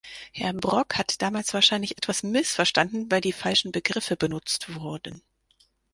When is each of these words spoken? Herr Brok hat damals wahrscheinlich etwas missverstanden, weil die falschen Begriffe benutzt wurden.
Herr 0.31 0.51
Brok 0.53 0.97
hat 0.97 1.21
damals 1.21 1.53
wahrscheinlich 1.53 1.95
etwas 1.95 2.23
missverstanden, 2.23 3.11
weil 3.11 3.21
die 3.21 3.31
falschen 3.33 3.71
Begriffe 3.71 4.15
benutzt 4.17 4.73
wurden. 4.75 5.21